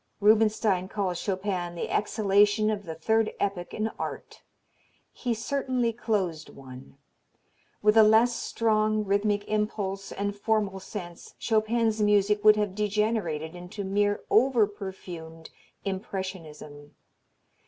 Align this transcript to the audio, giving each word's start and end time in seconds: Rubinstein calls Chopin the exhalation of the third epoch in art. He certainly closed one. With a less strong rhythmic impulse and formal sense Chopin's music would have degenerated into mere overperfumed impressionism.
Rubinstein 0.19 0.87
calls 0.87 1.19
Chopin 1.19 1.75
the 1.75 1.91
exhalation 1.91 2.71
of 2.71 2.85
the 2.85 2.95
third 2.95 3.31
epoch 3.39 3.71
in 3.71 3.89
art. 3.99 4.41
He 5.11 5.35
certainly 5.35 5.93
closed 5.93 6.49
one. 6.49 6.97
With 7.83 7.95
a 7.95 8.01
less 8.01 8.33
strong 8.33 9.05
rhythmic 9.05 9.45
impulse 9.47 10.11
and 10.11 10.35
formal 10.35 10.79
sense 10.79 11.35
Chopin's 11.37 12.01
music 12.01 12.43
would 12.43 12.55
have 12.55 12.73
degenerated 12.73 13.55
into 13.55 13.83
mere 13.83 14.23
overperfumed 14.31 15.51
impressionism. 15.85 16.95